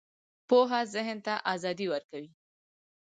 پوهه 0.47 0.81
ذهن 0.93 1.17
ته 1.25 1.33
ازادي 1.53 1.85
ورکوي 1.89 2.29